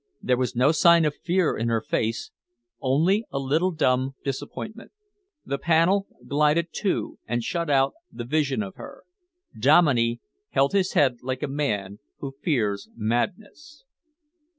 [0.19, 2.31] There was no sign of fear in her face;
[2.79, 4.91] only a little dumb disappointment.
[5.45, 9.03] The panel glided to and shut out the vision of her.
[9.55, 10.19] Dominey
[10.49, 13.83] held his head like a man who fears madness.